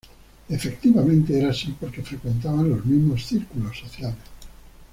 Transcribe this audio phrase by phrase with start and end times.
[0.49, 4.17] Efectivamente era así porque frecuentaban los mismos círculos sociales.